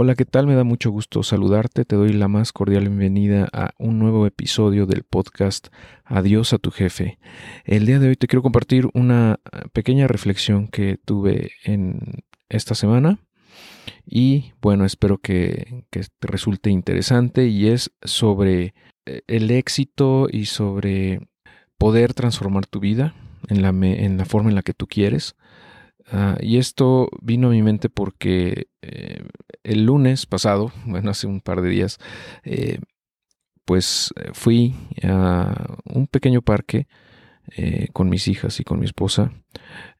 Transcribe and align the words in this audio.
Hola, 0.00 0.14
¿qué 0.14 0.24
tal? 0.24 0.46
Me 0.46 0.54
da 0.54 0.62
mucho 0.62 0.92
gusto 0.92 1.24
saludarte. 1.24 1.84
Te 1.84 1.96
doy 1.96 2.12
la 2.12 2.28
más 2.28 2.52
cordial 2.52 2.82
bienvenida 2.82 3.48
a 3.52 3.70
un 3.80 3.98
nuevo 3.98 4.28
episodio 4.28 4.86
del 4.86 5.02
podcast 5.02 5.74
Adiós 6.04 6.52
a 6.52 6.58
tu 6.58 6.70
jefe. 6.70 7.18
El 7.64 7.84
día 7.84 7.98
de 7.98 8.10
hoy 8.10 8.14
te 8.14 8.28
quiero 8.28 8.44
compartir 8.44 8.88
una 8.94 9.40
pequeña 9.72 10.06
reflexión 10.06 10.68
que 10.68 11.00
tuve 11.04 11.50
en 11.64 12.22
esta 12.48 12.76
semana 12.76 13.18
y 14.06 14.52
bueno, 14.62 14.84
espero 14.84 15.18
que, 15.18 15.82
te 15.90 16.06
resulte 16.28 16.70
interesante 16.70 17.48
y 17.48 17.66
es 17.66 17.90
sobre 18.04 18.74
eh, 19.04 19.22
el 19.26 19.50
éxito 19.50 20.28
y 20.30 20.44
sobre 20.44 21.26
poder 21.76 22.14
transformar 22.14 22.66
tu 22.66 22.78
vida 22.78 23.16
en 23.48 23.62
la, 23.62 23.70
en 23.70 24.16
la 24.16 24.26
forma 24.26 24.48
en 24.48 24.54
la 24.54 24.62
que 24.62 24.74
tú 24.74 24.86
quieres. 24.86 25.34
Ah, 26.10 26.36
y 26.40 26.56
esto 26.56 27.08
vino 27.20 27.48
a 27.48 27.50
mi 27.50 27.62
mente 27.62 27.90
porque 27.90 28.68
eh, 28.82 29.22
el 29.62 29.84
lunes 29.84 30.26
pasado, 30.26 30.72
bueno, 30.86 31.10
hace 31.10 31.26
un 31.26 31.40
par 31.40 31.60
de 31.60 31.68
días, 31.70 31.98
eh, 32.44 32.78
pues 33.64 34.12
eh, 34.16 34.30
fui 34.32 34.74
a 35.02 35.76
un 35.84 36.06
pequeño 36.06 36.42
parque 36.42 36.86
con 37.94 38.10
mis 38.10 38.28
hijas 38.28 38.60
y 38.60 38.64
con 38.64 38.78
mi 38.78 38.84
esposa, 38.84 39.32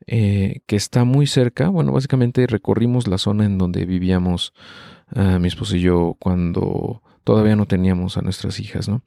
que 0.06 0.62
está 0.68 1.05
muy 1.05 1.27
cerca. 1.27 1.70
Bueno, 1.70 1.92
básicamente 1.92 2.46
recorrimos 2.46 3.09
la 3.09 3.16
zona 3.16 3.46
en 3.46 3.56
donde 3.56 3.87
vivíamos 3.87 4.52
ah, 5.16 5.38
mi 5.38 5.48
esposa 5.48 5.79
y 5.79 5.80
yo 5.80 6.15
cuando 6.18 7.02
todavía 7.24 7.56
no 7.56 7.65
teníamos 7.65 8.18
a 8.18 8.20
nuestras 8.20 8.60
hijas, 8.60 8.87
¿no? 8.87 9.02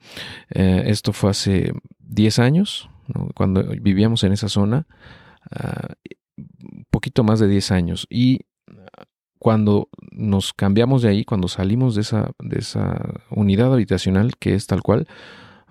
esto 0.50 1.14
fue 1.14 1.30
hace 1.30 1.72
10 2.00 2.40
años, 2.40 2.90
cuando 3.36 3.64
vivíamos 3.80 4.24
en 4.24 4.32
esa 4.34 4.50
zona. 4.50 4.88
Ah, 5.52 5.90
poquito 7.02 7.24
más 7.24 7.40
de 7.40 7.48
10 7.48 7.72
años. 7.72 8.08
Y 8.10 8.42
cuando 9.40 9.90
nos 10.12 10.54
cambiamos 10.54 11.02
de 11.02 11.10
ahí, 11.10 11.26
cuando 11.26 11.48
salimos 11.48 11.96
de 11.96 12.02
esa, 12.02 12.32
de 12.40 12.60
esa 12.60 13.24
unidad 13.32 13.74
habitacional, 13.74 14.38
que 14.38 14.54
es 14.54 14.68
tal 14.68 14.84
cual, 14.84 15.08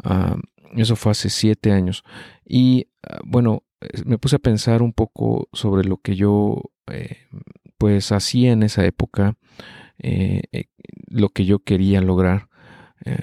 ah, 0.02 0.36
eso 0.74 0.96
fue 0.96 1.12
hace 1.12 1.30
7 1.30 1.70
años. 1.70 2.02
Y 2.44 2.88
ah, 3.08 3.20
bueno, 3.24 3.62
me 4.04 4.18
puse 4.18 4.36
a 4.36 4.40
pensar 4.40 4.82
un 4.82 4.92
poco 4.92 5.48
sobre 5.52 5.84
lo 5.84 5.98
que 5.98 6.16
yo 6.16 6.62
eh, 6.90 7.18
pues 7.78 8.10
hacía 8.10 8.50
en 8.50 8.64
esa 8.64 8.84
época, 8.84 9.36
eh, 9.98 10.42
eh, 10.50 10.64
lo 11.06 11.28
que 11.28 11.44
yo 11.44 11.60
quería 11.60 12.00
lograr. 12.00 12.48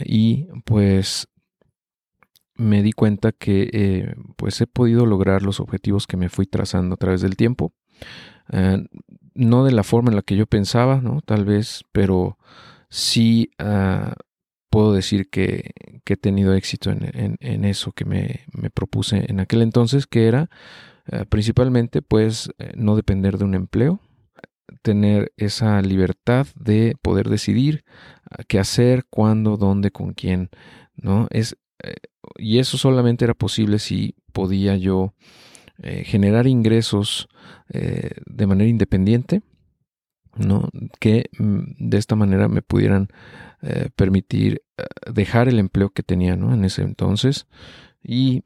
y 0.06 0.48
pues 0.64 1.28
me 2.56 2.82
di 2.82 2.92
cuenta 2.94 3.32
que 3.34 4.16
pues 4.38 4.62
he 4.62 4.66
podido 4.66 5.06
lograr 5.06 5.44
los 5.44 5.60
objetivos 5.60 6.08
que 6.08 6.18
me 6.18 6.30
fui 6.30 6.48
trazando 6.48 6.96
a 6.96 6.98
través 6.98 7.22
del 7.22 7.36
tiempo. 7.36 7.74
Eh, 8.52 8.86
no 9.34 9.66
de 9.66 9.72
la 9.72 9.84
forma 9.84 10.10
en 10.10 10.16
la 10.16 10.22
que 10.22 10.36
yo 10.36 10.48
pensaba, 10.48 11.02
¿no? 11.02 11.22
Tal 11.22 11.46
vez, 11.46 11.84
pero 11.92 12.38
sí 12.90 13.52
ah, 13.60 14.16
puedo 14.70 14.94
decir 14.94 15.30
que, 15.30 15.72
he 16.06 16.16
tenido 16.16 16.54
éxito 16.54 16.90
en, 16.90 17.66
eso 17.66 17.92
que 17.92 18.06
me, 18.06 18.46
propuse 18.74 19.26
en 19.30 19.42
aquel 19.42 19.62
entonces, 19.62 20.08
que 20.08 20.28
era 20.28 20.50
eh, 21.12 21.26
principalmente, 21.28 22.02
pues, 22.02 22.50
eh, 22.60 22.72
no 22.76 22.96
depender 22.96 23.38
de 23.38 23.44
un 23.44 23.56
empleo, 23.56 24.00
tener 24.82 25.34
esa 25.38 25.82
libertad 25.82 26.48
de 26.56 26.96
poder 27.02 27.30
decidir 27.30 27.84
ah, 28.32 28.44
qué 28.48 28.58
hacer, 28.60 29.06
cuándo, 29.10 29.58
dónde, 29.58 29.92
con 29.92 30.14
quién, 30.14 30.50
¿no? 30.96 31.28
Es, 31.30 31.58
y 32.38 32.60
eso 32.60 32.78
solamente 32.78 33.26
era 33.26 33.34
posible 33.34 33.80
si 33.80 34.16
podía 34.32 34.78
yo 34.78 35.14
eh, 35.84 36.04
generar 36.04 36.48
ingresos 36.48 37.28
eh, 37.70 38.10
de 38.26 38.48
manera 38.48 38.68
independiente, 38.68 39.44
¿no? 40.36 40.70
que 41.00 41.30
mm, 41.38 41.90
de 41.90 41.98
esta 41.98 42.16
manera 42.16 42.48
me 42.48 42.64
pudieran 42.64 43.10
eh, 43.62 43.90
permitir 43.96 44.64
dejar 45.12 45.48
el 45.48 45.60
empleo 45.60 45.90
que 45.90 46.02
tenía 46.02 46.36
¿no? 46.36 46.54
en 46.54 46.64
ese 46.66 46.82
entonces 46.84 47.48
y 48.04 48.44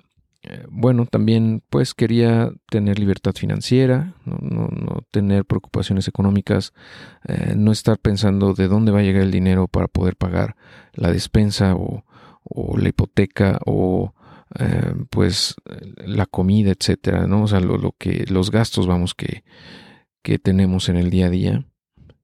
bueno, 0.72 1.06
también 1.06 1.62
pues 1.69 1.94
quería 1.94 2.52
tener 2.72 2.97
libertad 2.97 3.34
financiera, 3.36 4.16
no, 4.25 4.69
no, 4.69 5.03
tener 5.12 5.46
preocupaciones 5.46 6.08
económicas, 6.08 6.74
no 7.56 7.72
estar 7.72 8.00
pensando 8.00 8.56
de 8.56 8.68
dónde 8.68 8.92
va 8.92 9.02
a 9.02 9.03
llegar 9.03 9.22
el 9.22 9.30
dinero 9.30 9.68
para 9.68 9.88
poder 9.88 10.16
pagar 10.16 10.56
la 10.94 11.12
despensa 11.12 11.75
o, 11.75 12.06
o 12.44 12.75
la 12.80 12.90
hipoteca 12.90 13.59
o 13.68 14.16
eh, 14.59 14.94
pues 15.09 15.56
la 15.97 16.25
comida, 16.25 16.72
etcétera, 16.72 17.28
¿no? 17.28 17.44
O 17.44 17.47
sea, 17.47 17.59
lo, 17.59 17.95
que, 17.97 18.25
los 18.28 18.51
gastos, 18.51 18.88
vamos, 18.88 19.16
que, 19.16 19.44
que 20.22 20.39
tenemos 20.39 20.89
en 20.89 20.97
el 20.97 21.09
día 21.09 21.28
a 21.28 21.29
día. 21.29 21.66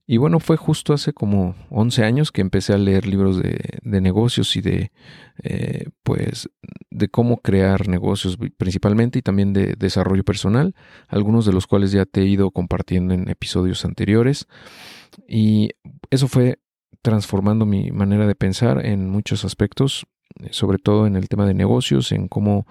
Y 0.10 0.18
bueno, 0.18 0.40
fue 0.40 0.56
justo 0.56 0.94
hace 0.94 1.12
como 1.12 1.56
11 1.70 2.06
años 2.06 2.32
que 2.32 2.40
empecé 2.40 2.72
a 2.74 2.78
leer 2.78 3.06
libros 3.06 3.42
de, 3.44 3.60
de 3.82 4.00
negocios 4.00 4.56
y 4.56 4.62
de, 4.62 4.92
eh, 5.44 5.90
pues, 6.04 6.50
de 6.90 7.10
cómo 7.10 7.38
crear 7.42 7.90
negocios 7.90 8.38
principalmente 8.58 9.20
y 9.20 9.22
también 9.22 9.52
de 9.52 9.76
desarrollo 9.78 10.24
personal, 10.24 10.76
algunos 11.10 11.46
de 11.46 11.52
los 11.52 11.68
cuales 11.68 11.92
ya 11.92 12.06
te 12.06 12.22
he 12.22 12.26
ido 12.26 12.52
compartiendo 12.52 13.14
en 13.14 13.30
episodios 13.30 13.84
anteriores. 13.84 14.48
Y 15.28 15.72
eso 16.10 16.30
fue 16.30 16.60
transformando 17.02 17.66
mi 17.66 17.92
manera 17.92 18.28
de 18.28 18.36
pensar 18.36 18.86
en 18.86 19.10
muchos 19.10 19.44
aspectos, 19.44 20.08
sobre 20.52 20.78
todo 20.78 21.08
en 21.08 21.16
el 21.16 21.30
tema 21.30 21.46
de 21.46 21.54
negocios, 21.54 22.12
en 22.12 22.28
cómo 22.28 22.66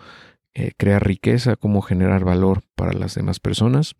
eh, 0.54 0.72
crear 0.76 1.06
riqueza, 1.06 1.56
cómo 1.56 1.82
generar 1.82 2.24
valor 2.24 2.62
para 2.74 2.92
las 2.92 3.14
demás 3.14 3.40
personas. 3.40 3.94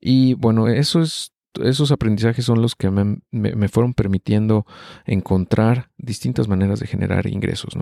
Y 0.00 0.32
bueno, 0.32 0.68
eso 0.68 1.02
es, 1.02 1.32
esos 1.62 1.92
aprendizajes 1.92 2.46
son 2.46 2.62
los 2.62 2.74
que 2.74 2.90
me, 2.90 3.68
fueron 3.68 3.92
permitiendo 3.92 4.66
encontrar 5.04 5.90
distintas 5.98 6.48
maneras 6.48 6.80
de 6.80 6.86
generar 6.86 7.26
ingresos. 7.26 7.74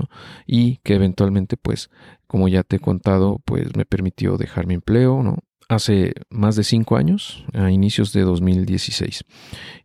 Y 0.47 0.79
que 0.79 0.95
eventualmente, 0.95 1.57
pues, 1.57 1.91
como 2.27 2.49
ya 2.49 2.65
te 2.65 2.77
he 2.77 2.81
contado, 2.81 3.41
pues 3.45 3.77
me 3.77 3.85
permitió 3.85 4.37
dejar 4.37 4.67
mi 4.67 4.75
empleo, 4.75 5.23
¿no? 5.23 5.39
hace 5.69 6.13
más 6.29 6.57
de 6.57 6.65
cinco 6.65 6.97
años, 6.97 7.45
a 7.53 7.71
inicios 7.71 8.13
de 8.13 8.23
2016. 8.23 9.25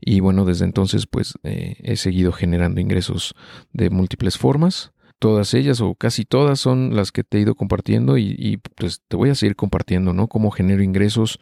Y 0.02 0.20
bueno, 0.20 0.44
desde 0.44 0.66
entonces 0.66 1.06
pues 1.06 1.36
eh, 1.44 1.76
he 1.80 1.96
seguido 1.96 2.32
generando 2.32 2.82
ingresos 2.82 3.36
de 3.72 3.90
múltiples 3.90 4.38
formas 4.38 4.92
todas 5.20 5.54
ellas 5.54 5.82
o 5.82 5.96
casi 5.96 6.26
todas 6.26 6.60
son 6.60 6.96
las 6.96 7.12
que 7.12 7.24
te 7.24 7.38
he 7.38 7.42
ido 7.42 7.56
compartiendo 7.56 8.18
y, 8.18 8.62
pues 8.76 9.02
te 9.08 9.18
voy 9.18 9.30
a 9.30 9.36
seguir 9.36 9.56
compartiendo, 9.56 10.14
¿no? 10.14 10.28
Cómo 10.28 10.52
genero 10.52 10.84
ingresos 10.84 11.40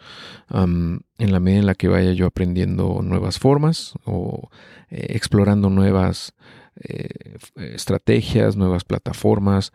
en 0.49 1.01
la 1.17 1.39
medida 1.39 1.59
en 1.59 1.65
la 1.65 1.75
que 1.75 1.87
vaya 1.87 2.13
yo 2.13 2.25
aprendiendo 2.25 3.01
nuevas 3.01 3.39
formas 3.39 3.93
o 4.05 4.49
eh, 4.89 5.07
explorando 5.09 5.69
nuevas 5.69 6.33
eh, 6.77 7.37
estrategias, 7.55 8.55
nuevas 8.55 8.83
plataformas, 8.83 9.73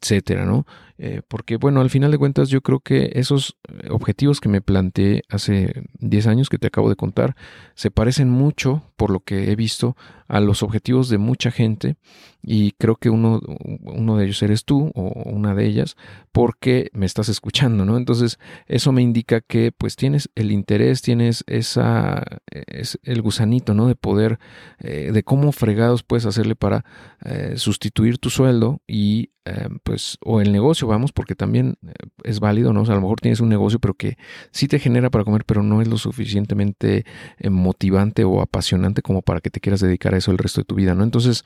etcétera, 0.00 0.44
¿no? 0.44 0.66
Eh, 0.98 1.22
porque, 1.26 1.56
bueno, 1.56 1.80
al 1.80 1.90
final 1.90 2.10
de 2.10 2.18
cuentas, 2.18 2.48
yo 2.48 2.60
creo 2.60 2.80
que 2.80 3.10
esos 3.14 3.56
objetivos 3.90 4.40
que 4.40 4.48
me 4.48 4.60
planteé 4.60 5.22
hace 5.28 5.84
10 5.98 6.26
años 6.26 6.48
que 6.48 6.58
te 6.58 6.68
acabo 6.68 6.88
de 6.88 6.96
contar 6.96 7.34
se 7.74 7.90
parecen 7.90 8.30
mucho, 8.30 8.82
por 8.96 9.10
lo 9.10 9.20
que 9.20 9.50
he 9.50 9.56
visto, 9.56 9.96
a 10.28 10.40
los 10.40 10.62
objetivos 10.62 11.08
de 11.10 11.18
mucha 11.18 11.50
gente 11.50 11.96
y 12.42 12.72
creo 12.72 12.96
que 12.96 13.10
uno, 13.10 13.40
uno 13.82 14.16
de 14.16 14.24
ellos 14.24 14.42
eres 14.42 14.64
tú 14.64 14.90
o 14.94 15.08
una 15.28 15.54
de 15.54 15.66
ellas 15.66 15.96
porque 16.32 16.88
me 16.94 17.04
estás 17.04 17.28
escuchando, 17.28 17.84
¿no? 17.84 17.98
Entonces, 17.98 18.38
eso 18.66 18.92
me 18.92 19.02
indica 19.02 19.42
que 19.42 19.72
pues 19.72 19.94
tienes 19.94 20.30
el 20.34 20.50
interés, 20.50 21.02
tienes 21.02 21.44
esa, 21.46 22.22
es 22.50 22.98
el 23.02 23.20
gusanito, 23.20 23.74
¿no? 23.74 23.88
De 23.88 23.94
poder, 23.94 24.38
eh, 24.78 25.10
de 25.12 25.22
cómo 25.22 25.52
fregados 25.52 26.02
puedes 26.02 26.24
hacerle 26.24 26.56
para 26.56 26.84
eh, 27.24 27.54
sustituir 27.56 28.16
tu 28.16 28.30
sueldo 28.30 28.80
y 28.86 29.32
eh, 29.44 29.68
pues, 29.82 30.18
o 30.24 30.40
el 30.40 30.52
negocio, 30.52 30.86
vamos, 30.86 31.12
porque 31.12 31.34
también 31.34 31.76
eh, 31.86 31.92
es 32.24 32.40
válido, 32.40 32.72
¿no? 32.72 32.82
O 32.82 32.84
sea, 32.84 32.94
a 32.94 32.96
lo 32.96 33.02
mejor 33.02 33.20
tienes 33.20 33.40
un 33.40 33.48
negocio, 33.48 33.78
pero 33.78 33.94
que 33.94 34.16
sí 34.50 34.68
te 34.68 34.78
genera 34.78 35.10
para 35.10 35.24
comer, 35.24 35.44
pero 35.44 35.62
no 35.62 35.82
es 35.82 35.88
lo 35.88 35.98
suficientemente 35.98 37.04
eh, 37.38 37.50
motivante 37.50 38.24
o 38.24 38.40
apasionante 38.40 39.02
como 39.02 39.22
para 39.22 39.40
que 39.40 39.50
te 39.50 39.60
quieras 39.60 39.80
dedicar 39.80 40.14
a 40.14 40.18
eso 40.18 40.30
el 40.30 40.38
resto 40.38 40.60
de 40.60 40.64
tu 40.64 40.74
vida, 40.74 40.94
¿no? 40.94 41.04
Entonces, 41.04 41.44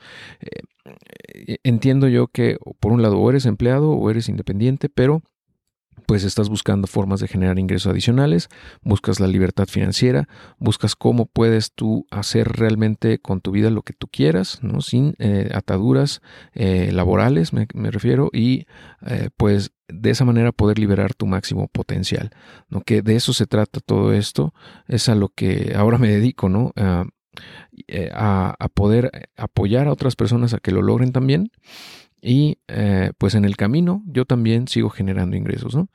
entiendo 1.63 2.07
yo 2.07 2.27
que 2.27 2.57
por 2.79 2.91
un 2.91 3.01
lado 3.01 3.17
o 3.19 3.29
eres 3.29 3.45
empleado 3.45 3.91
o 3.91 4.09
eres 4.09 4.29
independiente, 4.29 4.89
pero 4.89 5.21
pues 6.07 6.23
estás 6.23 6.47
buscando 6.47 6.87
formas 6.87 7.19
de 7.19 7.27
generar 7.27 7.59
ingresos 7.59 7.91
adicionales, 7.91 8.47
buscas 8.81 9.19
la 9.19 9.27
libertad 9.27 9.67
financiera, 9.67 10.27
buscas 10.57 10.95
cómo 10.95 11.25
puedes 11.25 11.73
tú 11.73 12.07
hacer 12.09 12.47
realmente 12.47 13.19
con 13.19 13.41
tu 13.41 13.51
vida 13.51 13.69
lo 13.69 13.81
que 13.81 13.91
tú 13.91 14.07
quieras, 14.07 14.59
¿no? 14.63 14.79
sin 14.79 15.15
eh, 15.19 15.49
ataduras 15.53 16.21
eh, 16.53 16.91
laborales, 16.93 17.51
me, 17.51 17.67
refiero, 17.91 18.29
y 18.31 18.67
eh, 19.05 19.29
pues 19.35 19.73
de 19.89 20.09
esa 20.09 20.23
manera 20.23 20.53
poder 20.53 20.79
liberar 20.79 21.13
tu 21.13 21.27
máximo 21.27 21.67
potencial, 21.67 22.31
¿no? 22.69 22.81
que 22.81 23.01
de 23.01 23.17
eso 23.17 23.33
se 23.33 23.45
trata 23.45 23.81
todo 23.81 24.13
esto, 24.13 24.53
es 24.87 25.09
a 25.09 25.15
lo 25.15 25.27
que 25.27 25.73
ahora 25.75 25.97
me 25.97 26.07
dedico, 26.07 26.47
¿no? 26.47 26.71
a, 26.77 27.03
a 28.57 28.67
poder 28.69 29.29
apoyar 29.35 29.87
a 29.87 29.91
otras 29.91 30.15
personas 30.15 30.53
a 30.53 30.59
que 30.59 30.71
lo 30.71 30.81
logren 30.81 31.11
también 31.11 31.51
y 32.21 32.59
eh, 32.67 33.11
pues 33.17 33.35
en 33.35 33.45
el 33.45 33.55
camino 33.55 34.03
yo 34.05 34.25
también 34.25 34.67
sigo 34.67 34.89
generando 34.89 35.35
ingresos, 35.35 35.75
¿no? 35.75 35.89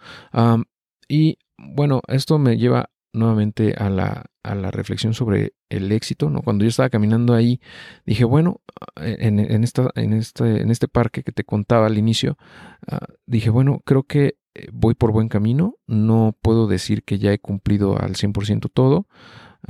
y 1.09 1.39
bueno, 1.59 2.01
esto 2.09 2.39
me 2.39 2.57
lleva 2.57 2.91
nuevamente 3.13 3.75
a 3.77 3.91
la, 3.91 4.25
a 4.43 4.55
la 4.55 4.71
reflexión 4.71 5.15
sobre 5.15 5.55
el 5.69 5.93
éxito, 5.93 6.31
¿no? 6.31 6.43
Cuando 6.43 6.65
yo 6.65 6.71
estaba 6.71 6.91
caminando 6.91 7.35
ahí, 7.35 7.61
dije, 8.07 8.25
bueno, 8.25 8.63
en, 8.97 9.39
esta, 9.65 9.91
en, 9.95 10.15
este, 10.15 10.63
en 10.63 10.71
este 10.71 10.89
parque 10.89 11.23
que 11.23 11.33
te 11.33 11.45
contaba 11.45 11.87
al 11.87 11.99
inicio, 11.99 12.37
ah, 12.87 13.07
dije, 13.27 13.51
bueno, 13.51 13.83
creo 13.85 14.05
que 14.05 14.37
eh, 14.55 14.69
voy 14.73 14.95
por 14.95 15.13
buen 15.13 15.29
camino, 15.29 15.77
no 15.87 16.37
puedo 16.41 16.67
decir 16.67 17.05
que 17.05 17.19
ya 17.19 17.33
he 17.33 17.39
cumplido 17.39 17.99
al 17.99 18.15
100% 18.15 18.71
todo, 18.73 19.07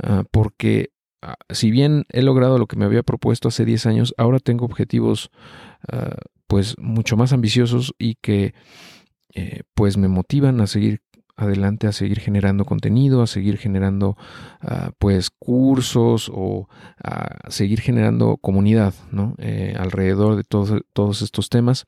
ah, 0.01 0.23
porque 0.31 0.91
ah, 1.21 1.35
si 1.49 1.69
bien 1.69 2.05
he 2.09 2.21
logrado 2.21 2.57
lo 2.57 2.67
que 2.67 2.77
me 2.77 2.85
había 2.85 3.03
propuesto 3.03 3.49
hace 3.49 3.65
10 3.65 3.85
años, 3.85 4.15
ahora 4.17 4.39
tengo 4.39 4.65
objetivos 4.65 5.31
pues 6.53 6.77
mucho 6.77 7.17
más 7.17 7.33
ambiciosos 7.33 7.95
y 7.97 8.13
que 8.21 8.53
eh, 9.33 9.63
pues 9.73 9.97
me 9.97 10.07
motivan 10.07 10.61
a 10.61 10.67
seguir 10.67 11.01
adelante 11.35 11.87
a 11.87 11.91
seguir 11.91 12.19
generando 12.19 12.63
contenido, 12.63 13.23
a 13.23 13.25
seguir 13.25 13.57
generando 13.57 14.17
ah, 14.61 14.91
pues 14.99 15.31
cursos 15.31 16.29
o 16.31 16.69
a 17.03 17.49
seguir 17.49 17.81
generando 17.81 18.37
comunidad 18.37 18.93
¿no? 19.09 19.33
Eh, 19.39 19.75
alrededor 19.79 20.35
de 20.35 20.43
todos, 20.43 20.83
todos 20.93 21.23
estos 21.23 21.49
temas. 21.49 21.87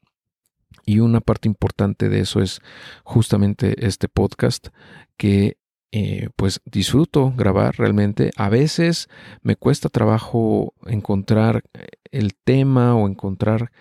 Y 0.83 0.97
una 0.97 1.21
parte 1.21 1.47
importante 1.47 2.09
de 2.09 2.21
eso 2.21 2.41
es 2.41 2.59
justamente 3.03 3.85
este 3.85 4.07
podcast 4.07 4.69
que 5.15 5.57
eh, 5.91 6.29
pues 6.35 6.61
disfruto 6.65 7.33
grabar 7.35 7.75
realmente. 7.77 8.31
A 8.35 8.49
veces 8.49 9.07
me 9.41 9.55
cuesta 9.55 9.89
trabajo 9.89 10.73
encontrar 10.85 11.63
eh, 11.73 11.87
el 12.11 12.35
tema 12.35 12.95
o 12.95 13.07
encontrar 13.07 13.71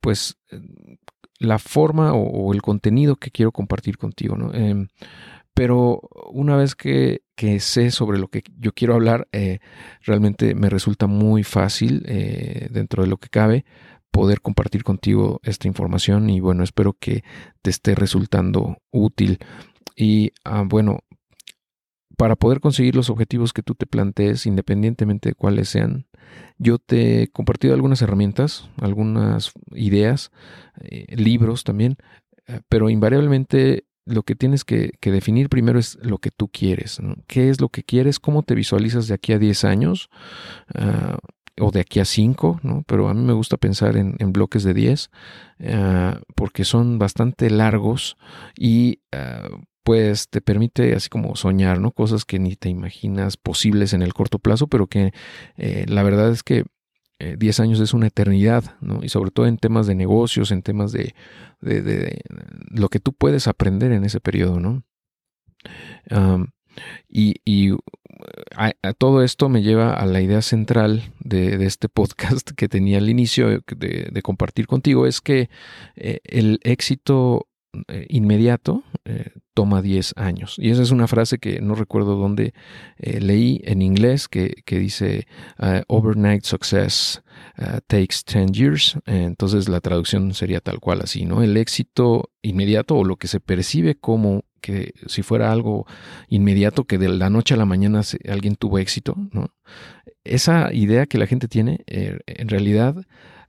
pues 0.00 0.38
la 1.42 1.58
forma 1.58 2.14
o, 2.14 2.52
el 2.52 2.62
contenido 2.62 3.16
que 3.16 3.30
quiero 3.30 3.52
compartir 3.52 3.98
contigo, 3.98 4.36
¿no? 4.36 4.54
Em, 4.54 4.88
pero 5.54 6.00
una 6.30 6.56
vez 6.56 6.74
que, 6.74 7.22
sé 7.58 7.90
sobre 7.90 8.18
lo 8.18 8.28
que 8.28 8.42
yo 8.56 8.72
quiero 8.72 8.94
hablar, 8.94 9.28
eh, 9.32 9.58
realmente 10.02 10.54
me 10.54 10.70
resulta 10.70 11.08
muy 11.08 11.42
fácil, 11.42 12.04
eh, 12.06 12.68
dentro 12.70 13.02
de 13.02 13.08
lo 13.08 13.16
que 13.16 13.28
cabe, 13.28 13.64
poder 14.12 14.40
compartir 14.40 14.84
contigo 14.84 15.40
esta 15.42 15.66
información 15.66 16.30
y 16.30 16.40
bueno, 16.40 16.62
espero 16.62 16.92
que 16.98 17.24
te 17.62 17.70
esté 17.70 17.94
resultando 17.94 18.78
útil. 18.92 19.38
Y 19.96 20.32
ah, 20.44 20.64
bueno, 20.66 21.00
para 22.16 22.36
poder 22.36 22.60
conseguir 22.60 22.94
los 22.94 23.10
objetivos 23.10 23.52
que 23.52 23.62
tú 23.62 23.74
te 23.74 23.86
plantees, 23.86 24.46
independientemente 24.46 25.30
de 25.30 25.34
cuáles 25.34 25.68
sean, 25.68 26.06
yo 26.58 26.78
te 26.78 27.22
he 27.22 27.28
compartido 27.28 27.74
algunas 27.74 28.02
herramientas, 28.02 28.70
algunas 28.80 29.52
ideas, 29.74 30.30
eh, 30.82 31.06
libros 31.16 31.64
también, 31.64 31.96
eh, 32.46 32.60
pero 32.68 32.90
invariablemente 32.90 33.86
lo 34.04 34.22
que 34.22 34.34
tienes 34.34 34.64
que, 34.64 34.92
definir 35.00 35.48
primero 35.48 35.78
es 35.78 35.98
lo 36.02 36.18
que 36.18 36.30
tú 36.30 36.48
quieres. 36.48 37.00
¿Qué 37.26 37.50
es 37.50 37.60
lo 37.60 37.68
que 37.68 37.84
quieres? 37.84 38.18
¿Cómo 38.18 38.42
te 38.42 38.54
visualizas 38.54 39.06
de 39.08 39.14
aquí 39.14 39.32
a 39.32 39.38
10 39.38 39.64
años? 39.64 40.10
Ah, 40.74 41.18
o 41.60 41.70
de 41.70 41.80
aquí 41.80 42.00
a 42.00 42.04
5, 42.04 42.60
¿no? 42.62 42.82
pero 42.86 43.08
a 43.08 43.14
mí 43.14 43.20
me 43.20 43.34
gusta 43.34 43.58
pensar 43.58 43.96
en, 43.96 44.32
bloques 44.32 44.62
de 44.64 44.72
10 44.72 45.10
ah, 45.66 46.18
porque 46.34 46.64
son 46.64 46.98
bastante 46.98 47.50
largos 47.50 48.16
y 48.56 49.00
ah, 49.12 49.48
pues 49.82 50.28
te 50.28 50.40
permite 50.40 50.94
así 50.94 51.08
como 51.08 51.36
soñar, 51.36 51.80
¿no? 51.80 51.92
Cosas 51.92 52.24
que 52.24 52.38
ni 52.38 52.56
te 52.56 52.68
imaginas 52.68 53.36
posibles 53.36 53.92
en 53.92 54.02
el 54.02 54.14
corto 54.14 54.38
plazo, 54.38 54.66
pero 54.68 54.86
que 54.86 55.12
eh, 55.56 55.84
la 55.88 56.02
verdad 56.02 56.30
es 56.30 56.42
que 56.42 56.64
10 57.18 57.58
eh, 57.58 57.62
años 57.62 57.80
es 57.80 57.94
una 57.94 58.08
eternidad, 58.08 58.76
¿no? 58.80 59.00
Y 59.02 59.08
sobre 59.08 59.30
todo 59.30 59.46
en 59.46 59.58
temas 59.58 59.86
de 59.86 59.94
negocios, 59.94 60.50
en 60.50 60.62
temas 60.62 60.92
de, 60.92 61.14
lo 61.60 62.88
que 62.88 63.00
tú 63.00 63.12
puedes 63.12 63.46
aprender 63.46 63.92
en 63.92 64.04
ese 64.04 64.20
periodo, 64.20 64.60
¿no? 64.60 64.82
y, 67.08 67.72
todo 68.98 69.22
esto 69.22 69.48
me 69.48 69.62
lleva 69.62 69.94
a 69.94 70.06
la 70.06 70.20
idea 70.20 70.42
central 70.42 71.12
de, 71.20 71.64
este 71.66 71.88
podcast 71.88 72.50
que 72.50 72.68
tenía 72.68 72.98
al 72.98 73.08
inicio 73.08 73.62
de, 73.76 74.22
compartir 74.22 74.66
contigo, 74.66 75.06
es 75.06 75.20
que 75.20 75.48
eh, 75.96 76.20
el 76.24 76.60
éxito 76.62 77.48
eh, 77.88 78.06
inmediato 78.10 78.84
eh, 79.06 79.30
toma 79.54 79.82
10 79.82 80.14
años. 80.16 80.56
Y 80.58 80.70
esa 80.70 80.82
es 80.82 80.90
una 80.90 81.06
frase 81.06 81.38
que 81.38 81.60
no 81.60 81.74
recuerdo 81.74 82.16
dónde 82.16 82.54
eh, 82.98 83.20
leí 83.20 83.60
en 83.64 83.82
inglés 83.82 84.28
que, 84.28 84.62
dice 84.66 85.26
overnight 85.86 86.44
success 86.44 87.22
takes 87.86 88.16
10 88.26 88.52
years. 88.52 88.98
entonces 89.06 89.68
la 89.68 89.80
traducción 89.80 90.34
sería 90.34 90.60
tal 90.60 90.80
cual 90.80 91.02
así, 91.02 91.24
¿no? 91.24 91.42
El 91.42 91.56
éxito 91.56 92.30
inmediato 92.40 92.96
o 92.96 93.04
lo 93.04 93.16
que 93.16 93.28
se 93.28 93.38
percibe 93.38 93.94
como 93.94 94.44
que 94.60 94.94
si 95.06 95.22
fuera 95.22 95.52
algo 95.52 95.86
inmediato, 96.28 96.84
que 96.84 96.96
de 96.96 97.08
la 97.08 97.28
noche 97.28 97.54
a 97.54 97.58
la 97.58 97.66
mañana 97.66 98.00
alguien 98.28 98.56
tuvo 98.56 98.78
éxito, 98.78 99.16
¿no? 99.32 99.48
Esa 100.24 100.72
idea 100.72 101.06
que 101.06 101.18
la 101.18 101.26
gente 101.26 101.48
tiene 101.48 101.84
en 101.86 102.48
realidad 102.48 103.04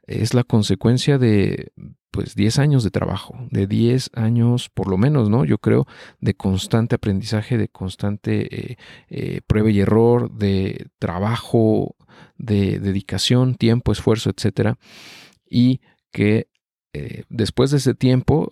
es 0.07 0.33
la 0.33 0.44
consecuencia 0.44 1.17
de 1.17 1.71
pues 2.13 2.35
10 2.35 2.59
años 2.59 2.83
de 2.83 2.91
trabajo, 2.91 3.35
de 3.50 3.65
10 3.65 4.11
años 4.13 4.69
por 4.69 4.88
lo 4.88 5.00
menos, 5.00 5.29
¿no? 5.31 5.45
Yo 5.45 5.57
creo 5.57 5.88
de 6.19 6.35
constante 6.35 6.95
aprendizaje, 6.95 7.57
de 7.57 7.69
constante 7.69 8.55
eh, 8.55 8.77
eh, 9.09 9.41
prueba 9.47 9.71
y 9.71 9.79
error, 9.79 10.31
de 10.31 10.89
trabajo, 11.00 11.95
de 12.38 12.79
dedicación, 12.79 13.55
tiempo, 13.55 13.91
esfuerzo, 13.91 14.29
etcétera, 14.29 14.77
y 15.50 15.81
que 16.11 16.50
eh, 16.94 17.23
después 17.29 17.71
de 17.71 17.77
ese 17.77 17.95
tiempo 17.95 18.51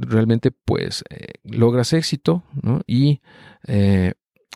realmente 0.00 0.50
pues 0.50 1.04
logras 1.44 1.92
éxito, 1.92 2.42
¿no? 2.60 2.82
Y 2.86 3.22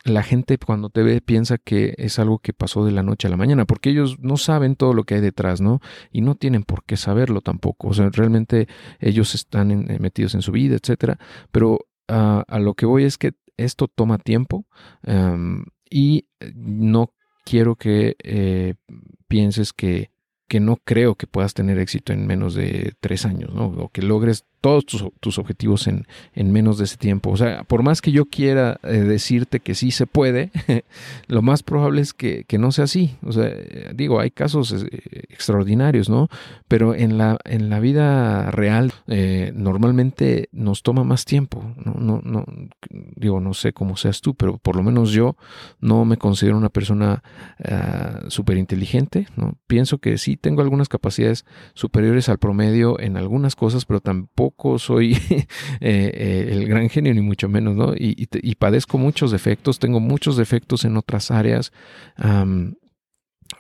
la 0.05 0.23
gente 0.23 0.59
cuando 0.59 0.91
te 0.91 1.03
ve 1.03 1.21
piensa 1.21 1.59
que 1.59 1.95
es 1.99 2.19
algo 2.19 2.39
que 2.39 2.53
pasó 2.53 2.85
de 2.85 2.93
la 2.93 3.03
noche 3.03 3.29
a 3.29 3.31
la 3.31 3.37
mañana, 3.37 3.65
porque 3.65 3.91
ellos 3.91 4.19
no 4.19 4.37
saben 4.37 4.77
todo 4.77 4.95
lo 4.95 5.05
que 5.05 5.15
hay 5.15 5.21
detrás, 5.21 5.61
¿no? 5.61 5.81
Y 6.11 6.23
no 6.23 6.35
tienen 6.35 6.65
por 6.65 6.85
qué 6.85 6.97
saberlo 6.97 7.41
tampoco. 7.41 7.89
O 7.89 7.95
sea, 7.95 8.11
realmente 8.11 8.67
ellos 9.01 9.35
están 9.35 9.71
eh, 9.71 9.99
metidos 10.01 10.35
en 10.35 10.43
su 10.43 10.53
vida, 10.53 10.77
etcétera. 10.77 11.19
Pero 11.51 11.87
ah, 12.09 12.45
a 12.49 12.59
lo 12.59 12.75
que 12.75 12.87
voy 12.87 13.05
es 13.05 13.19
que 13.19 13.33
esto 13.57 13.87
toma 13.89 14.19
tiempo 14.19 14.67
em, 15.05 15.65
y 15.91 16.27
no 16.55 17.13
quiero 17.45 17.77
que 17.77 18.17
eh, 18.23 18.75
pienses 19.29 19.73
que, 19.73 20.11
que 20.49 20.59
no 20.59 20.79
creo 20.85 21.15
que 21.15 21.27
puedas 21.27 21.55
tener 21.55 21.79
éxito 21.79 22.13
en 22.13 22.27
menos 22.27 22.55
de 22.55 22.95
tres 23.01 23.25
años, 23.25 23.55
¿no? 23.55 23.67
O 23.67 23.89
que 23.91 24.03
logres 24.03 24.47
todos 24.62 24.87
tus, 24.87 25.38
objetivos 25.38 25.88
en, 25.88 26.06
menos 26.53 26.79
de 26.79 26.85
ese 26.85 26.97
tiempo. 26.97 27.31
O 27.31 27.37
sea, 27.37 27.64
por 27.64 27.82
más 27.82 28.00
que 28.00 28.12
yo 28.12 28.26
quiera 28.26 28.79
eh, 28.85 29.00
decirte 29.00 29.61
que 29.61 29.75
sí 29.75 29.91
se 29.91 30.06
puede, 30.06 30.50
lo 31.26 31.43
más 31.43 31.62
probable 31.62 32.00
es 32.00 32.14
que, 32.14 32.47
no 32.59 32.70
sea 32.70 32.85
así. 32.85 33.17
O 33.26 33.32
sea, 33.32 33.50
digo, 33.93 34.20
hay 34.20 34.31
casos 34.31 34.73
eh, 34.73 35.03
extraordinarios, 35.29 36.08
¿no? 36.08 36.29
Pero 36.69 36.94
en 36.94 37.19
la, 37.19 37.39
en 37.44 37.70
la 37.70 37.81
vida 37.81 38.53
real 38.53 38.93
eh, 39.08 39.53
normalmente 39.55 40.48
nos 40.53 40.82
toma 40.84 41.03
más 41.03 41.25
tiempo. 41.25 41.75
¿no? 41.84 41.94
No, 41.94 42.20
no, 42.25 42.44
digo, 43.17 43.41
no 43.41 43.55
sé 43.55 43.72
cómo 43.72 43.96
seas 43.96 44.20
tú, 44.20 44.37
pero 44.37 44.58
por 44.58 44.77
lo 44.77 44.84
menos 44.84 45.10
yo 45.10 45.37
no 45.81 46.05
me 46.05 46.19
considero 46.19 46.56
una 46.56 46.69
persona 46.69 47.25
uh, 47.58 48.31
súper 48.31 48.58
inteligente, 48.58 49.27
¿no? 49.34 49.58
Pienso 49.67 49.98
que 49.98 50.19
sí 50.19 50.37
tengo 50.37 50.63
algunas 50.63 50.89
capacidades 50.89 51.44
superiores 51.75 52.29
al 52.29 52.39
promedio 52.39 53.01
en 53.01 53.17
algunas 53.17 53.56
cosas, 53.56 53.84
pero 53.87 54.01
tampoco 54.01 54.52
soy 54.79 55.13
eh, 55.32 55.47
eh, 55.81 56.49
el 56.51 56.67
gran 56.67 56.89
genio, 56.89 57.15
ni 57.15 57.21
mucho 57.21 57.49
menos, 57.49 57.77
¿no? 57.77 57.94
Y, 57.97 58.27
padezco 58.56 58.99
muchos 58.99 59.32
defectos, 59.32 59.79
tengo 59.79 59.99
muchos 59.99 60.37
defectos 60.37 60.85
en 60.85 60.97
otras 60.97 61.31
áreas. 61.31 61.73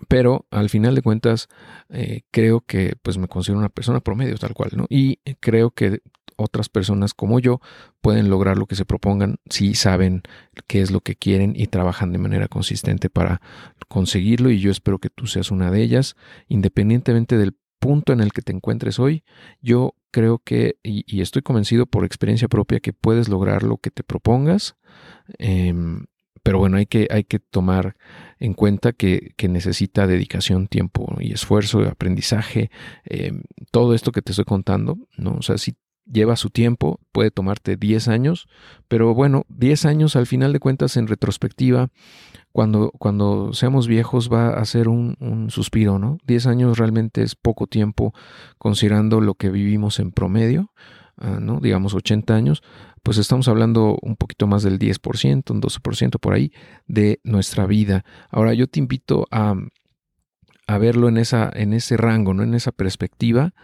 pero 0.08 0.46
al 0.50 0.68
final 0.68 0.94
de 0.94 1.02
cuentas 1.02 1.48
eh, 1.90 2.22
creo 2.30 2.60
que 2.60 2.94
pues 3.02 3.18
me 3.18 3.28
considero 3.28 3.58
una 3.58 3.68
persona 3.68 4.00
promedio 4.00 4.36
tal 4.36 4.54
cual, 4.54 4.70
¿no? 4.74 4.86
Y 4.88 5.18
creo 5.40 5.70
que 5.70 6.00
otras 6.36 6.68
personas 6.68 7.14
como 7.14 7.40
yo 7.40 7.60
pueden 8.00 8.30
lograr 8.30 8.58
lo 8.58 8.66
que 8.66 8.74
se 8.74 8.84
propongan 8.84 9.36
si 9.48 9.74
saben 9.74 10.22
qué 10.66 10.80
es 10.80 10.90
lo 10.90 11.00
que 11.00 11.14
quieren 11.14 11.54
y 11.56 11.66
trabajan 11.66 12.12
de 12.12 12.18
manera 12.18 12.48
consistente 12.48 13.10
para 13.10 13.40
conseguirlo 13.88 14.50
y 14.50 14.60
yo 14.60 14.70
espero 14.70 14.98
que 14.98 15.10
tú 15.10 15.26
seas 15.26 15.50
una 15.50 15.70
de 15.70 15.82
ellas, 15.82 16.16
independientemente 16.48 17.36
del 17.36 17.56
punto 17.78 18.12
en 18.12 18.20
el 18.20 18.32
que 18.32 18.42
te 18.42 18.52
encuentres 18.52 18.98
hoy, 18.98 19.24
yo 19.60 19.96
creo 20.12 20.38
que, 20.38 20.76
y, 20.84 21.20
estoy 21.20 21.42
convencido 21.42 21.86
por 21.86 22.04
experiencia 22.04 22.46
propia, 22.46 22.78
que 22.78 22.92
puedes 22.92 23.28
lograr 23.28 23.64
lo 23.64 23.78
que 23.78 23.90
te 23.90 24.04
propongas. 24.04 24.76
Em, 25.38 26.06
pero 26.44 26.58
bueno, 26.58 26.76
hay 26.76 26.86
que, 26.86 27.08
hay 27.10 27.24
que 27.24 27.38
tomar 27.40 27.96
en 28.38 28.54
cuenta 28.54 28.92
que, 28.92 29.34
necesita 29.48 30.06
dedicación, 30.06 30.68
tiempo 30.68 31.16
y 31.20 31.32
esfuerzo, 31.32 31.80
aprendizaje, 31.80 32.70
em, 33.04 33.42
todo 33.72 33.94
esto 33.94 34.12
que 34.12 34.22
te 34.22 34.32
estoy 34.32 34.44
contando, 34.44 34.98
¿no? 35.16 35.32
O 35.34 35.42
sea, 35.42 35.58
si 35.58 35.76
lleva 36.04 36.36
su 36.36 36.50
tiempo, 36.50 37.00
puede 37.12 37.30
tomarte 37.30 37.76
10 37.76 38.08
años, 38.08 38.48
pero 38.88 39.14
bueno, 39.14 39.44
10 39.48 39.84
años 39.86 40.16
al 40.16 40.26
final 40.26 40.52
de 40.52 40.60
cuentas 40.60 40.96
en 40.96 41.06
retrospectiva 41.06 41.90
cuando, 42.52 42.90
cuando 42.98 43.52
seamos 43.54 43.88
viejos 43.88 44.30
va 44.30 44.50
a 44.50 44.64
ser 44.64 44.88
un, 44.88 45.16
suspiro, 45.50 45.98
¿no? 45.98 46.18
Diez 46.24 46.46
años 46.46 46.78
realmente 46.78 47.22
es 47.22 47.34
poco 47.34 47.66
tiempo 47.66 48.12
considerando 48.58 49.20
lo 49.20 49.34
que 49.34 49.50
vivimos 49.50 49.98
en 49.98 50.12
promedio. 50.12 50.70
ah, 51.16 51.38
¿no? 51.40 51.60
digamos 51.60 51.94
80 51.94 52.34
años, 52.34 52.62
pues 53.02 53.18
estamos 53.18 53.48
hablando 53.48 53.96
un 54.02 54.16
poquito 54.16 54.46
más 54.46 54.62
del 54.62 54.78
10%, 54.78 55.50
un 55.50 55.60
12% 55.60 56.18
por 56.20 56.34
ahí 56.34 56.52
de 56.86 57.20
nuestra 57.24 57.66
vida. 57.66 58.04
Ahora 58.30 58.54
yo 58.54 58.66
te 58.66 58.78
invito 58.78 59.26
a, 59.30 59.54
a 60.66 60.78
verlo 60.78 61.08
en, 61.08 61.18
esa, 61.18 61.50
en 61.54 61.72
ese 61.72 61.96
rango, 61.96 62.34
¿no? 62.34 62.42
en 62.42 62.54
esa 62.54 62.72
perspectiva, 62.72 63.54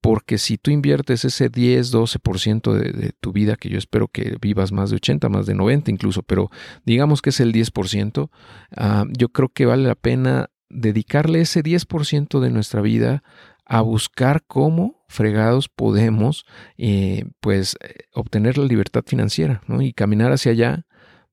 porque 0.00 0.38
si 0.38 0.58
tú 0.58 0.70
inviertes 0.70 1.24
ese 1.24 1.48
10, 1.48 1.92
12% 1.92 2.72
de, 2.72 2.92
de 2.92 3.12
tu 3.20 3.32
vida, 3.32 3.56
que 3.56 3.68
yo 3.68 3.78
espero 3.78 4.08
que 4.08 4.36
vivas 4.40 4.72
más 4.72 4.90
de 4.90 4.96
80, 4.96 5.28
más 5.28 5.46
de 5.46 5.54
90 5.54 5.90
incluso, 5.90 6.22
pero 6.22 6.50
digamos 6.84 7.22
que 7.22 7.30
es 7.30 7.40
el 7.40 7.52
10%, 7.52 8.30
ah, 8.76 9.04
yo 9.16 9.28
creo 9.30 9.48
que 9.48 9.66
vale 9.66 9.88
la 9.88 9.94
pena 9.94 10.50
dedicarle 10.68 11.40
ese 11.40 11.62
10% 11.62 12.40
de 12.40 12.50
nuestra 12.50 12.80
vida 12.80 13.22
a 13.64 13.80
buscar 13.80 14.44
cómo 14.46 15.04
fregados 15.08 15.68
podemos 15.68 16.44
eh, 16.76 17.24
pues 17.40 17.76
eh, 17.80 18.04
obtener 18.12 18.58
la 18.58 18.64
libertad 18.64 19.02
financiera 19.06 19.62
¿no? 19.66 19.82
y 19.82 19.92
caminar 19.92 20.32
hacia 20.32 20.52
allá 20.52 20.86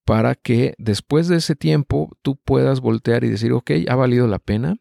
para 0.06 0.36
que 0.36 0.74
después 0.78 1.28
de 1.28 1.38
ese 1.38 1.56
tiempo 1.56 2.18
tú 2.22 2.36
puedas 2.36 2.82
voltear 2.82 3.24
y 3.24 3.30
decir, 3.30 3.54
ok, 3.54 3.72
ha 3.88 3.96
valido 3.96 4.28
la 4.28 4.40
pena, 4.40 4.76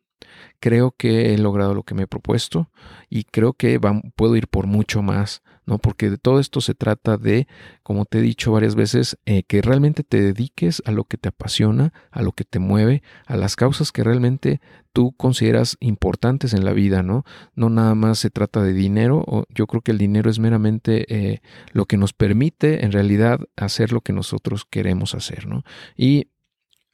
creo 0.61 0.93
que 0.93 1.35
he 1.35 1.39
logrado 1.39 1.75
lo 1.75 1.83
que 1.83 1.95
me 1.95 2.05
he 2.05 2.07
propuesto 2.07 2.71
y 3.11 3.25
creo 3.25 3.53
que 3.53 3.81
puedo 4.17 4.37
ir 4.37 4.49
por 4.49 4.67
mucho 4.67 5.03
más, 5.03 5.43
¿no? 5.67 5.79
Porque 5.79 6.11
de 6.11 6.19
todo 6.19 6.41
esto 6.41 6.61
se 6.61 6.75
trata 6.75 7.17
de, 7.17 7.47
como 7.83 8.05
te 8.05 8.19
he 8.19 8.23
dicho 8.23 8.53
varias 8.53 8.75
veces, 8.75 9.19
eh, 9.27 9.43
que 9.45 9.63
realmente 9.63 10.03
te 10.03 10.21
dediques 10.21 10.83
a 10.87 10.93
lo 10.93 11.05
que 11.05 11.17
te 11.17 11.29
apasiona, 11.29 11.93
a 12.11 12.23
lo 12.23 12.33
que 12.33 12.45
te 12.45 12.59
mueve, 12.59 13.03
a 13.27 13.37
las 13.37 13.57
causas 13.57 13.93
que 13.93 14.05
realmente 14.05 14.61
tú 14.93 15.13
consideras 15.13 15.77
importantes 15.81 16.55
en 16.55 16.65
la 16.65 16.73
vida, 16.73 17.03
¿no? 17.03 17.25
No 17.55 17.71
nada 17.71 17.95
más 17.95 18.19
se 18.19 18.31
trata 18.31 18.63
de 18.63 18.73
dinero, 18.73 19.25
o 19.27 19.45
yo 19.49 19.67
creo 19.67 19.83
que 19.83 19.93
el 19.93 19.99
dinero 19.99 20.31
es 20.31 20.39
meramente 20.39 21.07
eh, 21.09 21.41
lo 21.73 21.87
que 21.87 21.97
nos 21.97 22.13
permite 22.13 22.85
en 22.85 22.93
realidad 22.93 23.41
hacer 23.57 23.93
lo 23.93 24.01
que 24.01 24.13
nosotros 24.13 24.67
queremos 24.69 25.15
hacer, 25.15 25.47
¿no? 25.47 25.65
Y 25.97 26.29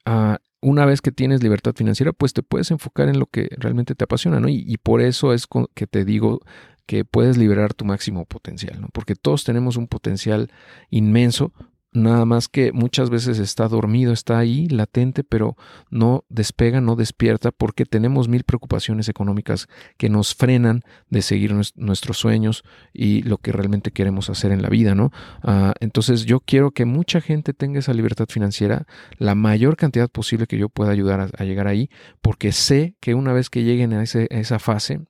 ah, 0.05 0.39
una 0.69 0.85
vez 0.85 1.01
que 1.01 1.11
tienes 1.11 1.43
libertad 1.43 1.73
financiera, 1.75 2.13
pues 2.13 2.33
te 2.33 2.43
puedes 2.43 2.71
enfocar 2.71 3.09
en 3.09 3.19
lo 3.19 3.25
que 3.25 3.49
realmente 3.57 3.95
te 3.95 4.03
apasiona, 4.03 4.39
¿no? 4.39 4.47
Y, 4.49 4.77
por 4.77 5.01
eso 5.01 5.33
es 5.33 5.47
que 5.73 5.87
te 5.87 6.05
digo 6.05 6.41
que 6.85 7.05
puedes 7.05 7.37
liberar 7.37 7.73
tu 7.73 7.85
máximo 7.85 8.25
potencial, 8.25 8.79
¿no? 8.81 8.87
Porque 8.93 9.15
todos 9.15 9.43
tenemos 9.43 9.77
un 9.77 9.87
potencial 9.87 10.51
inmenso, 10.89 11.53
nada 11.91 12.25
más 12.25 12.47
que 12.47 12.71
muchas 12.71 13.09
veces 13.09 13.39
está 13.39 13.67
dormido, 13.67 14.13
está 14.13 14.37
ahí 14.37 14.67
latente, 14.67 15.23
pero 15.23 15.55
no 15.89 16.23
despega, 16.29 16.81
no 16.81 16.95
despierta, 16.95 17.51
porque 17.51 17.85
tenemos 17.85 18.27
mil 18.27 18.43
preocupaciones 18.43 19.09
económicas 19.09 19.67
que 19.97 20.09
nos 20.09 20.35
frenan 20.35 20.83
de 21.09 21.21
seguir 21.21 21.53
nuestros 21.75 22.17
sueños 22.17 22.63
y 22.93 23.23
lo 23.23 23.37
que 23.37 23.51
realmente 23.51 23.91
queremos 23.91 24.29
hacer 24.29 24.51
en 24.51 24.61
la 24.61 24.69
vida, 24.69 24.95
¿no? 24.95 25.11
Ah, 25.41 25.73
entonces 25.79 26.25
yo 26.25 26.39
quiero 26.39 26.71
que 26.71 26.85
mucha 26.85 27.21
gente 27.21 27.53
tenga 27.53 27.79
esa 27.79 27.93
libertad 27.93 28.27
financiera, 28.29 28.85
la 29.17 29.35
mayor 29.35 29.75
cantidad 29.75 30.09
posible 30.09 30.47
que 30.47 30.57
yo 30.57 30.69
pueda 30.69 30.91
ayudar 30.91 31.31
a, 31.35 31.43
llegar 31.43 31.67
ahí, 31.67 31.89
porque 32.21 32.51
sé 32.51 32.95
que 32.99 33.15
una 33.15 33.33
vez 33.33 33.49
que 33.49 33.63
lleguen 33.63 33.93
a, 33.93 34.03
esa 34.03 34.59
fase, 34.59 35.01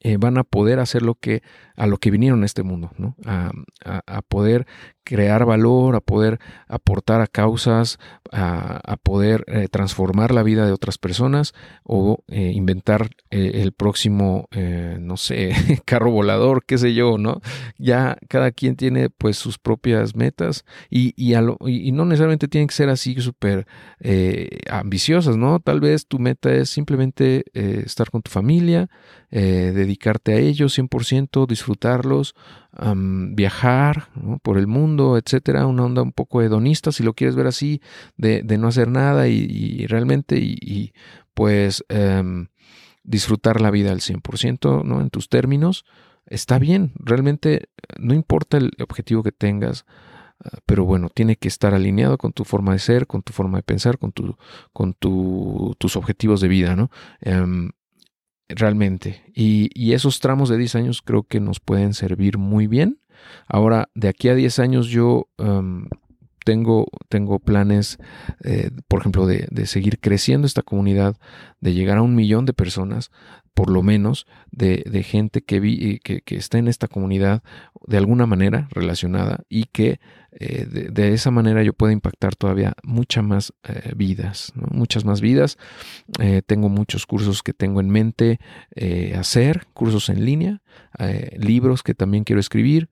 eh, 0.00 0.16
van 0.16 0.38
a 0.38 0.44
poder 0.44 0.78
hacer 0.78 1.02
lo 1.02 1.16
que 1.16 1.42
a 1.78 1.86
lo 1.86 1.98
que 1.98 2.10
vinieron 2.10 2.42
a 2.42 2.46
este 2.46 2.64
mundo, 2.64 2.90
¿no? 2.98 3.14
a, 3.24 3.52
a, 3.84 4.22
poder 4.22 4.66
crear 5.08 5.46
valor, 5.46 5.96
a 5.96 6.00
poder 6.00 6.38
aportar 6.66 7.22
a 7.22 7.28
causas, 7.28 7.98
a, 8.30 8.96
poder 9.02 9.44
eh, 9.46 9.68
transformar 9.70 10.32
la 10.32 10.42
vida 10.42 10.66
de 10.66 10.72
otras 10.72 10.98
personas 10.98 11.54
o 11.82 12.22
eh, 12.28 12.52
inventar 12.54 13.08
el 13.30 13.72
próximo, 13.72 14.48
no 15.00 15.16
sé, 15.16 15.52
carro 15.86 16.10
volador, 16.10 16.64
qué 16.66 16.76
sé 16.76 16.92
yo, 16.92 17.16
¿no? 17.16 17.40
Ya 17.78 18.18
cada 18.28 18.50
quien 18.50 18.76
tiene 18.76 19.08
pues 19.08 19.38
sus 19.38 19.58
propias 19.58 20.14
metas 20.14 20.64
y, 20.90 21.14
y, 21.16 21.34
y 21.34 21.92
no 21.92 22.04
necesariamente 22.04 22.48
tienen 22.48 22.68
que 22.68 22.74
ser 22.74 22.90
así 22.90 23.14
súper 23.20 23.66
ambiciosas, 24.70 25.36
¿no? 25.36 25.60
Tal 25.60 25.80
vez 25.80 26.06
tu 26.06 26.18
meta 26.18 26.52
es 26.52 26.68
simplemente 26.68 27.44
estar 27.54 28.10
con 28.10 28.20
tu 28.20 28.30
familia, 28.30 28.90
dedicarte 29.30 30.34
a 30.34 30.38
ellos 30.38 30.78
100%, 30.78 31.46
disfrutarlos, 31.68 32.34
viajar 33.34 34.08
por 34.42 34.58
el 34.58 34.66
mundo, 34.66 35.18
etcétera, 35.18 35.66
una 35.66 35.84
onda 35.84 36.02
un 36.02 36.12
poco 36.12 36.40
hedonista, 36.42 36.92
si 36.92 37.02
lo 37.02 37.14
quieres 37.14 37.36
ver 37.36 37.46
así, 37.46 37.80
de, 38.16 38.42
no 38.58 38.68
hacer 38.68 38.88
nada 38.88 39.28
y, 39.28 39.86
realmente, 39.86 40.38
y, 40.38 40.92
pues 41.34 41.84
em, 41.88 42.48
disfrutar 43.04 43.60
la 43.60 43.70
vida 43.70 43.92
al 43.92 44.00
100%, 44.00 44.82
¿no? 44.84 45.00
En 45.00 45.10
tus 45.10 45.28
términos, 45.28 45.84
está 46.26 46.58
bien, 46.58 46.92
realmente 46.96 47.68
no 47.98 48.14
importa 48.14 48.56
el 48.56 48.72
objetivo 48.80 49.22
que 49.22 49.32
tengas, 49.32 49.84
ah, 50.44 50.58
pero 50.66 50.84
bueno, 50.84 51.08
tiene 51.10 51.36
que 51.36 51.48
estar 51.48 51.74
alineado 51.74 52.18
con 52.18 52.32
tu 52.32 52.44
forma 52.44 52.72
de 52.72 52.78
ser, 52.80 53.06
con 53.06 53.22
tu 53.22 53.32
forma 53.32 53.58
de 53.58 53.62
pensar, 53.62 53.98
con, 53.98 54.12
tu, 54.12 54.36
con 54.72 54.94
tus 54.94 55.96
objetivos 55.96 56.40
de 56.40 56.48
vida, 56.48 56.76
¿no? 56.76 56.90
Em, 57.20 57.70
realmente. 58.48 59.22
Y, 59.34 59.92
esos 59.92 60.20
tramos 60.20 60.48
de 60.48 60.58
10 60.58 60.74
años 60.76 61.02
creo 61.02 61.22
que 61.22 61.40
nos 61.40 61.60
pueden 61.60 61.94
servir 61.94 62.38
muy 62.38 62.66
bien. 62.66 63.00
Ahora, 63.46 63.88
de 63.94 64.08
aquí 64.08 64.28
a 64.28 64.34
10 64.34 64.58
años 64.58 64.86
yo 64.88 65.28
em, 65.38 65.88
tengo, 66.44 66.86
tengo 67.08 67.40
planes, 67.40 67.98
eh, 68.44 68.70
por 68.88 69.00
ejemplo, 69.00 69.26
de, 69.26 69.66
seguir 69.66 69.98
creciendo 69.98 70.46
esta 70.46 70.62
comunidad, 70.62 71.16
de 71.60 71.74
llegar 71.74 71.98
a 71.98 72.02
un 72.02 72.14
millón 72.14 72.46
de 72.46 72.52
personas, 72.52 73.10
por 73.58 73.70
lo 73.70 73.82
menos, 73.82 74.28
de, 74.52 75.02
gente 75.02 75.42
que, 75.42 75.58
vi, 75.58 75.98
que, 75.98 76.20
que 76.20 76.36
está 76.36 76.58
en 76.58 76.68
esta 76.68 76.86
comunidad 76.86 77.42
de 77.88 77.96
alguna 77.96 78.24
manera 78.24 78.68
relacionada 78.70 79.40
y 79.48 79.64
que 79.64 79.98
eh, 80.30 80.64
de, 80.92 81.12
esa 81.12 81.32
manera 81.32 81.64
yo 81.64 81.72
puedo 81.72 81.90
impactar 81.90 82.36
todavía 82.36 82.74
muchas 82.84 83.24
más 83.24 83.52
eh, 83.64 83.94
vidas, 83.96 84.52
muchas 84.54 85.04
más 85.04 85.20
vidas. 85.20 85.58
Eh, 86.20 86.40
tengo 86.46 86.68
muchos 86.68 87.04
cursos 87.04 87.42
que 87.42 87.52
tengo 87.52 87.80
en 87.80 87.90
mente 87.90 88.38
hacer, 89.16 89.66
cursos 89.74 90.08
en 90.08 90.24
línea, 90.24 90.62
libros 91.36 91.82
que 91.82 91.94
también 91.94 92.22
quiero 92.22 92.38
escribir. 92.38 92.90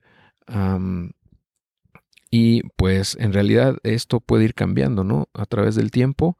y 2.29 2.63
pues 2.75 3.15
en 3.21 3.31
realidad 3.31 3.77
esto 3.83 4.19
puede 4.19 4.43
ir 4.43 4.53
cambiando, 4.53 5.05
¿no? 5.05 5.29
A 5.33 5.45
través 5.45 5.75
del 5.75 5.91
tiempo, 5.91 6.37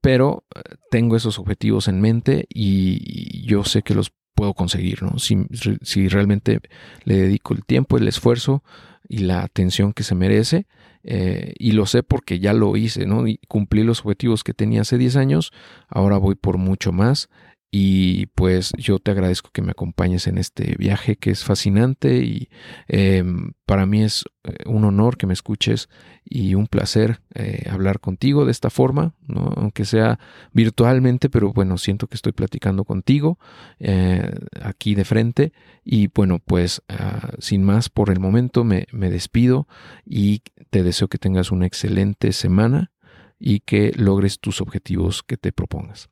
pero 0.00 0.44
tengo 0.90 1.16
esos 1.16 1.38
objetivos 1.38 1.88
en 1.88 2.00
mente 2.00 2.46
y 2.48 3.46
yo 3.46 3.64
sé 3.64 3.82
que 3.82 3.94
los 3.94 4.12
puedo 4.34 4.54
conseguir, 4.54 5.02
¿no? 5.02 5.18
Si, 5.18 5.36
si 5.82 6.08
realmente 6.08 6.60
le 7.04 7.16
dedico 7.16 7.54
el 7.54 7.64
tiempo, 7.64 7.96
el 7.96 8.06
esfuerzo 8.06 8.62
y 9.08 9.18
la 9.18 9.42
atención 9.42 9.92
que 9.92 10.04
se 10.04 10.14
merece. 10.14 10.66
Eh, 11.02 11.54
y 11.58 11.72
lo 11.72 11.86
sé 11.86 12.02
porque 12.02 12.38
ya 12.38 12.52
lo 12.52 12.76
hice, 12.76 13.06
¿no? 13.06 13.26
Y 13.26 13.40
cumplí 13.48 13.82
los 13.82 14.00
objetivos 14.00 14.44
que 14.44 14.54
tenía 14.54 14.82
hace 14.82 14.98
10 14.98 15.16
años, 15.16 15.52
ahora 15.88 16.18
voy 16.18 16.34
por 16.34 16.58
mucho 16.58 16.92
más 16.92 17.28
y 17.70 18.26
pues 18.26 18.72
yo 18.78 18.98
te 18.98 19.10
agradezco 19.10 19.50
que 19.52 19.60
me 19.60 19.72
acompañes 19.72 20.26
en 20.26 20.38
este 20.38 20.74
viaje 20.78 21.16
que 21.16 21.30
es 21.30 21.44
fascinante 21.44 22.16
y 22.24 22.48
em, 22.86 23.52
para 23.66 23.84
mí 23.84 24.02
es 24.02 24.24
eh, 24.44 24.54
un 24.64 24.84
honor 24.84 25.18
que 25.18 25.26
me 25.26 25.34
escuches 25.34 25.90
y 26.24 26.54
un 26.54 26.66
placer 26.66 27.20
eh, 27.34 27.66
hablar 27.70 28.00
contigo 28.00 28.46
de 28.46 28.52
esta 28.52 28.70
forma, 28.70 29.14
¿no? 29.26 29.52
aunque 29.56 29.84
sea 29.84 30.18
virtualmente, 30.52 31.28
pero 31.28 31.52
bueno, 31.52 31.76
siento 31.76 32.06
que 32.06 32.16
estoy 32.16 32.32
platicando 32.32 32.84
contigo 32.84 33.38
eh, 33.80 34.32
aquí 34.62 34.94
de 34.94 35.04
frente 35.04 35.52
y 35.84 36.08
bueno, 36.08 36.38
pues 36.38 36.82
ah, 36.88 37.32
sin 37.38 37.64
más 37.64 37.90
por 37.90 38.08
el 38.08 38.18
momento 38.18 38.64
me, 38.64 38.86
me 38.92 39.10
despido 39.10 39.68
y 40.06 40.40
te 40.70 40.82
deseo 40.82 41.08
que 41.08 41.18
tengas 41.18 41.50
una 41.52 41.66
excelente 41.66 42.32
semana 42.32 42.92
y 43.38 43.60
que 43.60 43.92
logres 43.94 44.40
tus 44.40 44.62
objetivos 44.62 45.22
que 45.22 45.36
te 45.36 45.52
propongas. 45.52 46.08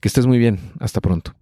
Que 0.00 0.08
estés 0.08 0.26
muy 0.26 0.38
bien. 0.38 0.58
Hasta 0.80 1.00
pronto. 1.00 1.34